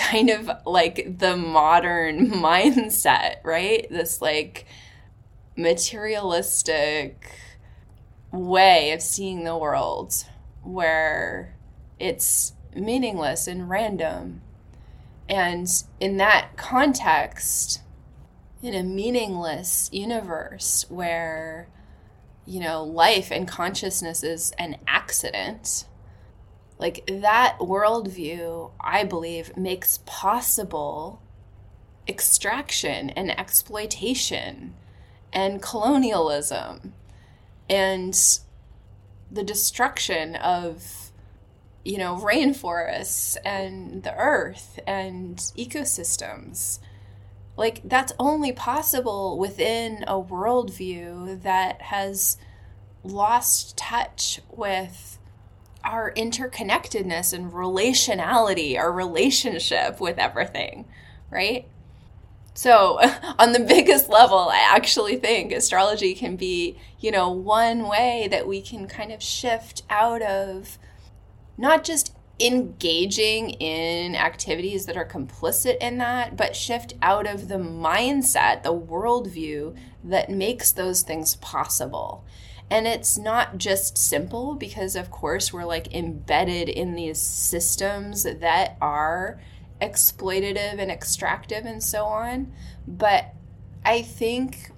kind 0.00 0.30
of 0.30 0.50
like 0.66 1.18
the 1.18 1.36
modern 1.36 2.30
mindset, 2.30 3.36
right? 3.44 3.86
This 3.90 4.22
like 4.22 4.66
materialistic 5.56 7.30
way 8.32 8.92
of 8.92 9.02
seeing 9.02 9.44
the 9.44 9.56
world 9.56 10.24
where 10.62 11.54
it's 11.98 12.52
meaningless 12.74 13.46
and 13.46 13.68
random. 13.68 14.40
And 15.28 15.68
in 16.00 16.16
that 16.16 16.56
context, 16.56 17.82
in 18.62 18.74
a 18.74 18.82
meaningless 18.82 19.88
universe 19.92 20.86
where, 20.88 21.68
you 22.46 22.60
know, 22.60 22.82
life 22.82 23.30
and 23.30 23.46
consciousness 23.46 24.22
is 24.22 24.52
an 24.58 24.76
accident, 24.86 25.86
like 26.80 27.04
that 27.06 27.58
worldview, 27.60 28.72
I 28.80 29.04
believe, 29.04 29.54
makes 29.54 29.98
possible 30.06 31.20
extraction 32.08 33.10
and 33.10 33.38
exploitation 33.38 34.74
and 35.30 35.60
colonialism 35.60 36.94
and 37.68 38.18
the 39.30 39.44
destruction 39.44 40.34
of 40.36 41.12
you 41.84 41.98
know 41.98 42.16
rainforests 42.16 43.36
and 43.44 44.02
the 44.02 44.16
earth 44.16 44.80
and 44.86 45.36
ecosystems. 45.58 46.80
Like 47.58 47.82
that's 47.84 48.14
only 48.18 48.52
possible 48.52 49.38
within 49.38 50.02
a 50.08 50.14
worldview 50.14 51.42
that 51.42 51.82
has 51.82 52.38
lost 53.04 53.76
touch 53.76 54.40
with 54.50 55.18
our 55.84 56.12
interconnectedness 56.12 57.32
and 57.32 57.52
relationality 57.52 58.78
our 58.78 58.92
relationship 58.92 60.00
with 60.00 60.18
everything 60.18 60.86
right 61.30 61.66
so, 62.54 63.00
on 63.38 63.52
the 63.52 63.60
biggest 63.60 64.08
level, 64.08 64.50
I 64.50 64.58
actually 64.58 65.16
think 65.16 65.52
astrology 65.52 66.14
can 66.14 66.36
be, 66.36 66.76
you 66.98 67.10
know, 67.10 67.30
one 67.30 67.88
way 67.88 68.28
that 68.30 68.46
we 68.46 68.60
can 68.60 68.86
kind 68.86 69.12
of 69.12 69.22
shift 69.22 69.82
out 69.88 70.22
of 70.22 70.78
not 71.56 71.84
just 71.84 72.14
engaging 72.40 73.50
in 73.50 74.16
activities 74.16 74.86
that 74.86 74.96
are 74.96 75.04
complicit 75.04 75.76
in 75.78 75.98
that, 75.98 76.36
but 76.36 76.56
shift 76.56 76.94
out 77.02 77.26
of 77.26 77.48
the 77.48 77.56
mindset, 77.56 78.62
the 78.62 78.74
worldview 78.74 79.76
that 80.02 80.30
makes 80.30 80.72
those 80.72 81.02
things 81.02 81.36
possible. 81.36 82.24
And 82.70 82.86
it's 82.86 83.18
not 83.18 83.58
just 83.58 83.98
simple 83.98 84.54
because, 84.54 84.94
of 84.94 85.10
course, 85.10 85.52
we're 85.52 85.64
like 85.64 85.92
embedded 85.92 86.68
in 86.68 86.94
these 86.94 87.20
systems 87.20 88.22
that 88.22 88.76
are 88.80 89.40
exploitative 89.82 90.78
and 90.78 90.90
extractive 90.90 91.64
and 91.64 91.82
so 91.82 92.04
on. 92.04 92.52
But 92.86 93.34
I 93.84 94.02
think 94.02 94.70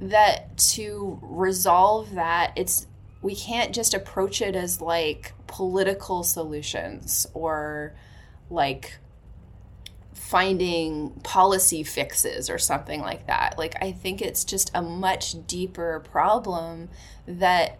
that 0.00 0.56
to 0.58 1.18
resolve 1.22 2.14
that, 2.14 2.52
it's 2.56 2.86
we 3.20 3.34
can't 3.34 3.74
just 3.74 3.94
approach 3.94 4.40
it 4.40 4.54
as 4.54 4.80
like 4.80 5.34
political 5.48 6.22
solutions 6.22 7.26
or 7.34 7.94
like 8.48 8.98
finding 10.28 11.08
policy 11.22 11.82
fixes 11.82 12.50
or 12.50 12.58
something 12.58 13.00
like 13.00 13.26
that. 13.26 13.56
Like, 13.56 13.74
I 13.80 13.92
think 13.92 14.20
it's 14.20 14.44
just 14.44 14.70
a 14.74 14.82
much 14.82 15.46
deeper 15.46 16.00
problem 16.00 16.90
that 17.26 17.78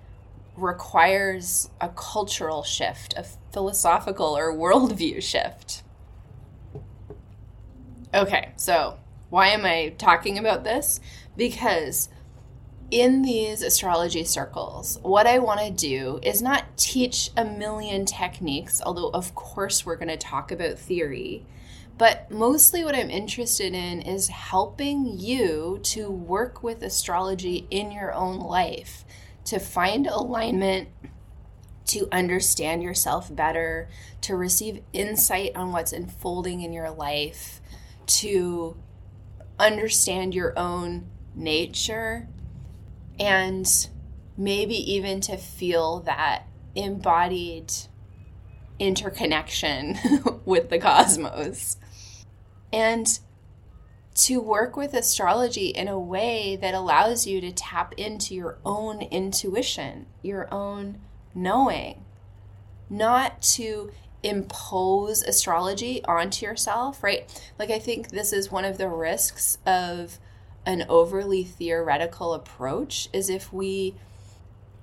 requires 0.57 1.69
a 1.79 1.91
cultural 1.91 2.63
shift, 2.63 3.13
a 3.19 3.25
philosophical 3.53 4.35
or 4.35 4.51
worldview 4.51 5.23
shift. 5.23 5.83
Okay, 8.15 8.53
so 8.57 8.99
why 9.29 9.49
am 9.49 9.67
I 9.67 9.95
talking 9.99 10.39
about 10.39 10.65
this? 10.65 11.01
Because 11.37 12.09
in 12.91 13.21
these 13.21 13.61
astrology 13.61 14.25
circles, 14.25 14.99
what 15.03 15.27
I 15.27 15.39
want 15.39 15.61
to 15.61 15.71
do 15.71 16.19
is 16.23 16.41
not 16.41 16.79
teach 16.79 17.29
a 17.37 17.45
million 17.45 18.07
techniques, 18.07 18.81
although, 18.83 19.11
of 19.11 19.35
course, 19.35 19.85
we're 19.85 19.97
going 19.97 20.09
to 20.09 20.17
talk 20.17 20.51
about 20.51 20.79
theory. 20.79 21.45
But 21.99 22.31
mostly, 22.31 22.85
what 22.85 22.95
I'm 22.95 23.11
interested 23.11 23.75
in 23.75 24.01
is 24.03 24.29
helping 24.29 25.19
you 25.19 25.81
to 25.85 26.09
work 26.11 26.63
with 26.63 26.83
astrology 26.83 27.67
in 27.71 27.91
your 27.91 28.13
own 28.13 28.39
life, 28.39 29.05
to 29.47 29.59
find 29.59 30.07
alignment, 30.07 30.89
to 31.87 32.09
understand 32.13 32.83
yourself 32.83 33.35
better, 33.35 33.89
to 34.21 34.37
receive 34.37 34.83
insight 34.93 35.57
on 35.57 35.73
what's 35.73 35.93
unfolding 35.93 36.63
in 36.63 36.73
your 36.73 36.91
life 36.91 37.61
to 38.09 38.77
understand 39.59 40.35
your 40.35 40.59
own 40.59 41.07
nature 41.35 42.27
and 43.21 43.89
maybe 44.37 44.75
even 44.93 45.21
to 45.21 45.37
feel 45.37 46.01
that 46.01 46.45
embodied 46.75 47.73
interconnection 48.79 49.99
with 50.45 50.71
the 50.71 50.79
cosmos. 50.79 51.77
And 52.73 53.19
to 54.15 54.41
work 54.41 54.77
with 54.77 54.95
astrology 54.95 55.69
in 55.69 55.87
a 55.87 55.99
way 55.99 56.57
that 56.57 56.75
allows 56.75 57.27
you 57.27 57.41
to 57.41 57.53
tap 57.53 57.95
into 57.97 58.35
your 58.35 58.59
own 58.65 59.01
intuition, 59.01 60.07
your 60.23 60.53
own 60.53 60.99
knowing, 61.35 62.05
not 62.91 63.41
to 63.41 63.93
impose 64.23 65.23
astrology 65.23 66.05
onto 66.05 66.45
yourself, 66.45 67.03
right? 67.05 67.31
Like, 67.59 67.71
I 67.71 67.79
think 67.79 68.09
this 68.09 68.33
is 68.33 68.51
one 68.51 68.65
of 68.65 68.77
the 68.77 68.89
risks 68.89 69.59
of 69.65 70.19
an 70.67 70.85
overly 70.89 71.45
theoretical 71.45 72.35
approach 72.35 73.09
is 73.13 73.31
if 73.31 73.53
we 73.53 73.95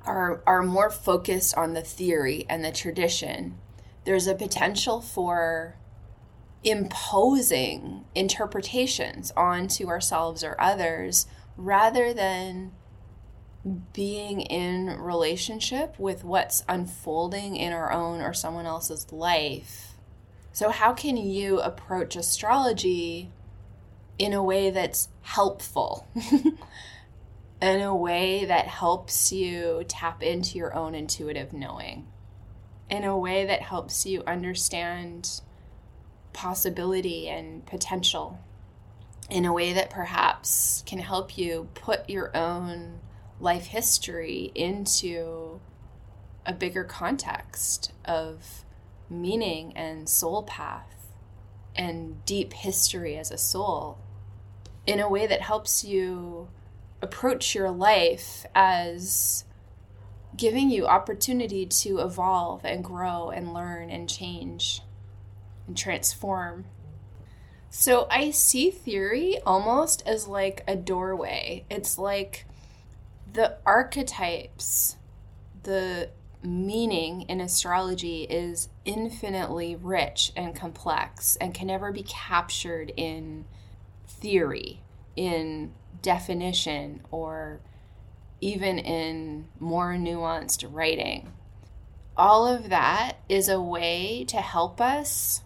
are 0.03 0.41
are 0.47 0.63
more 0.63 0.89
focused 0.89 1.55
on 1.55 1.73
the 1.73 1.81
theory 1.81 2.45
and 2.49 2.63
the 2.63 2.71
tradition 2.71 3.57
there's 4.03 4.27
a 4.27 4.35
potential 4.35 5.01
for 5.01 5.75
imposing 6.65 8.03
interpretations 8.15 9.31
onto 9.37 9.87
ourselves 9.87 10.43
or 10.43 10.59
others 10.59 11.27
rather 11.55 12.11
than 12.11 12.71
being 13.93 14.41
in 14.41 14.99
relationship 14.99 15.97
with 15.99 16.23
what's 16.23 16.63
unfolding 16.67 17.55
in 17.55 17.71
our 17.71 17.91
own 17.91 18.19
or 18.19 18.33
someone 18.33 18.65
else's 18.65 19.11
life. 19.11 19.93
So, 20.51 20.69
how 20.69 20.93
can 20.93 21.17
you 21.17 21.59
approach 21.59 22.15
astrology 22.15 23.31
in 24.17 24.33
a 24.33 24.43
way 24.43 24.71
that's 24.71 25.09
helpful? 25.21 26.07
in 27.61 27.81
a 27.81 27.95
way 27.95 28.45
that 28.45 28.67
helps 28.67 29.31
you 29.31 29.83
tap 29.87 30.23
into 30.23 30.57
your 30.57 30.75
own 30.75 30.95
intuitive 30.95 31.53
knowing? 31.53 32.07
In 32.89 33.03
a 33.03 33.17
way 33.17 33.45
that 33.45 33.61
helps 33.61 34.05
you 34.05 34.23
understand 34.27 35.41
possibility 36.35 37.27
and 37.27 37.65
potential? 37.65 38.39
In 39.29 39.45
a 39.45 39.53
way 39.53 39.73
that 39.73 39.89
perhaps 39.89 40.83
can 40.85 40.99
help 40.99 41.37
you 41.37 41.69
put 41.73 42.07
your 42.07 42.35
own 42.37 42.99
life 43.39 43.65
history 43.65 44.51
into 44.53 45.59
a 46.45 46.53
bigger 46.53 46.83
context 46.83 47.91
of 48.05 48.63
meaning 49.09 49.73
and 49.75 50.07
soul 50.07 50.43
path 50.43 51.07
and 51.75 52.23
deep 52.25 52.53
history 52.53 53.17
as 53.17 53.31
a 53.31 53.37
soul 53.37 53.97
in 54.85 54.99
a 54.99 55.09
way 55.09 55.25
that 55.25 55.41
helps 55.41 55.83
you 55.83 56.47
approach 57.01 57.55
your 57.55 57.71
life 57.71 58.45
as 58.53 59.43
giving 60.37 60.69
you 60.69 60.85
opportunity 60.85 61.65
to 61.65 61.99
evolve 61.99 62.63
and 62.63 62.83
grow 62.83 63.29
and 63.29 63.53
learn 63.53 63.89
and 63.89 64.09
change 64.09 64.81
and 65.67 65.77
transform. 65.77 66.65
So 67.69 68.07
I 68.09 68.31
see 68.31 68.71
theory 68.71 69.37
almost 69.45 70.01
as 70.07 70.27
like 70.27 70.63
a 70.67 70.75
doorway. 70.75 71.65
It's 71.69 71.97
like 71.97 72.45
the 73.33 73.57
archetypes, 73.65 74.95
the 75.63 76.09
meaning 76.41 77.23
in 77.23 77.41
astrology 77.41 78.23
is 78.23 78.69
infinitely 78.85 79.75
rich 79.75 80.31
and 80.37 80.55
complex 80.55 81.35
and 81.41 81.53
can 81.53 81.67
never 81.67 81.91
be 81.91 82.03
captured 82.03 82.93
in 82.95 83.45
theory, 84.07 84.81
in 85.15 85.73
definition, 86.01 87.01
or 87.11 87.59
even 88.39 88.77
in 88.79 89.47
more 89.59 89.95
nuanced 89.95 90.65
writing. 90.71 91.33
All 92.15 92.47
of 92.47 92.69
that 92.69 93.17
is 93.27 93.49
a 93.49 93.59
way 93.59 94.23
to 94.29 94.37
help 94.37 94.79
us 94.79 95.41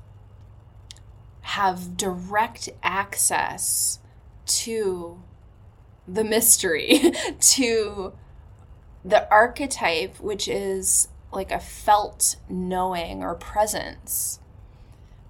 have 1.49 1.97
direct 1.97 2.69
access 2.83 3.97
to 4.45 5.19
the 6.07 6.23
mystery 6.23 7.11
to 7.39 8.13
the 9.03 9.27
archetype, 9.31 10.19
which 10.19 10.47
is 10.47 11.07
like 11.31 11.51
a 11.51 11.59
felt 11.59 12.35
knowing 12.47 13.23
or 13.23 13.33
presence. 13.33 14.39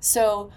So 0.01 0.51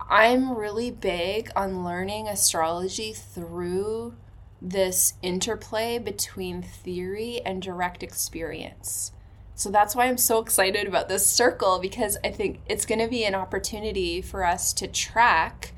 I'm 0.00 0.56
really 0.56 0.90
big 0.90 1.50
on 1.54 1.84
learning 1.84 2.26
astrology 2.26 3.12
through 3.12 4.14
this 4.60 5.14
interplay 5.22 5.98
between 6.00 6.62
theory 6.62 7.40
and 7.44 7.62
direct 7.62 8.02
experience. 8.02 9.12
So 9.56 9.70
that's 9.70 9.96
why 9.96 10.04
I'm 10.04 10.18
so 10.18 10.38
excited 10.38 10.86
about 10.86 11.08
this 11.08 11.26
circle 11.26 11.78
because 11.78 12.18
I 12.22 12.30
think 12.30 12.60
it's 12.68 12.84
going 12.84 12.98
to 12.98 13.08
be 13.08 13.24
an 13.24 13.34
opportunity 13.34 14.20
for 14.20 14.44
us 14.44 14.74
to 14.74 14.86
track 14.86 15.72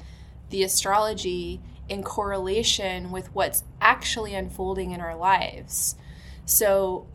the 0.51 0.64
astrology 0.64 1.61
in 1.88 2.03
correlation 2.03 3.12
with 3.12 3.33
what's 3.37 3.62
actually 3.81 4.35
unfolding 4.35 4.91
in 4.91 5.01
our 5.01 5.14
lives. 5.14 5.95
So 6.45 7.07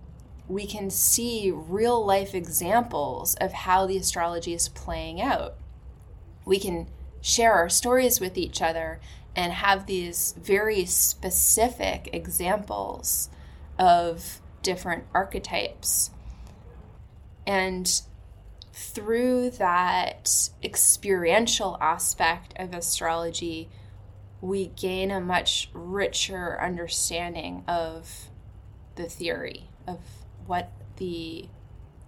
we 0.48 0.66
can 0.66 0.90
see 0.90 1.52
real 1.52 2.04
life 2.04 2.34
examples 2.34 3.36
of 3.42 3.52
how 3.52 3.86
the 3.86 3.98
astrology 3.98 4.54
is 4.54 4.70
playing 4.70 5.22
out. 5.22 5.56
We 6.46 6.60
can 6.60 6.88
share 7.20 7.52
our 7.52 7.70
stories 7.70 8.22
with 8.22 8.38
each 8.38 8.62
other 8.62 9.02
and 9.36 9.52
have 9.52 9.86
these 9.86 10.34
very 10.42 10.86
specific 10.86 12.10
examples 12.14 13.30
of 13.78 14.40
different 14.62 15.04
archetypes. 15.14 16.12
And 17.46 18.02
through 18.74 19.52
that 19.52 20.50
experiential 20.64 21.78
aspect 21.80 22.54
of 22.58 22.74
astrology, 22.74 23.70
we 24.42 24.68
gain 24.68 25.12
a 25.12 25.22
much 25.22 25.70
richer 25.74 26.60
understanding 26.62 27.64
of 27.68 28.30
the 28.96 29.06
theory 29.06 29.70
of 29.88 30.00
what 30.46 30.72
the 30.98 31.48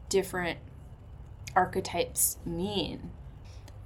different 0.09 0.59
archetypes 1.55 2.37
mean. 2.45 3.11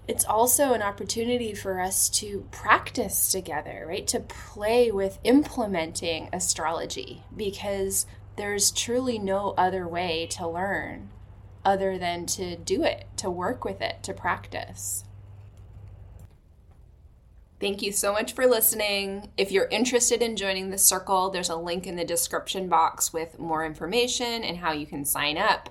It's 0.08 0.26
also 0.26 0.74
an 0.74 0.82
opportunity 0.82 1.54
for 1.54 1.80
us 1.80 2.10
to 2.10 2.48
practice 2.50 3.32
together, 3.32 3.86
right? 3.88 4.08
To 4.08 4.20
play 4.20 4.90
with 4.90 5.20
implementing 5.24 6.30
astrology 6.34 7.24
because 7.36 8.08
there's 8.36 8.72
truly 8.72 9.20
no 9.20 9.54
other 9.56 9.88
way 9.88 10.26
to 10.32 10.48
learn 10.48 11.10
other 11.70 12.00
than 12.00 12.26
to 12.26 12.56
do 12.56 12.84
it, 12.84 13.06
to 13.16 13.30
work 13.30 13.64
with 13.64 13.80
it, 13.80 14.02
to 14.02 14.12
practice. 14.12 15.04
Thank 17.60 17.84
you 17.84 17.92
so 17.92 18.12
much 18.12 18.34
for 18.34 18.48
listening. 18.48 19.30
If 19.38 19.52
you're 19.52 19.68
interested 19.68 20.24
in 20.24 20.36
joining 20.36 20.72
the 20.72 20.80
circle, 20.80 21.30
there's 21.30 21.50
a 21.50 21.56
link 21.56 21.86
in 21.86 21.96
the 21.96 22.04
description 22.04 22.70
box 22.70 23.14
with 23.14 23.38
more 23.38 23.64
information 23.64 24.44
and 24.44 24.58
how 24.58 24.72
you 24.72 24.88
can 24.88 25.06
sign 25.06 25.38
up, 25.38 25.70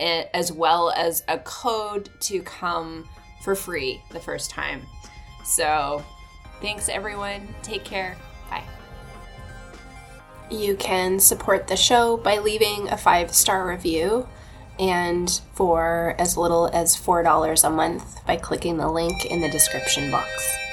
as 0.00 0.50
well 0.50 0.90
as 0.96 1.22
a 1.28 1.38
code 1.40 2.08
to 2.20 2.40
come 2.40 3.06
for 3.42 3.54
free 3.54 4.00
the 4.12 4.20
first 4.20 4.48
time. 4.48 4.80
So, 5.44 6.02
thanks 6.62 6.88
everyone. 6.88 7.46
Take 7.62 7.84
care. 7.84 8.16
Bye. 8.48 8.64
You 10.50 10.74
can 10.76 11.20
support 11.20 11.66
the 11.66 11.76
show 11.76 12.16
by 12.16 12.38
leaving 12.38 12.88
a 12.88 12.96
five 12.96 13.34
star 13.34 13.68
review 13.68 14.26
and 14.78 15.40
for 15.52 16.14
as 16.18 16.36
little 16.36 16.68
as 16.72 16.96
$4 16.96 17.64
a 17.64 17.70
month 17.70 18.24
by 18.26 18.36
clicking 18.36 18.76
the 18.76 18.88
link 18.88 19.24
in 19.26 19.40
the 19.40 19.50
description 19.50 20.10
box. 20.10 20.63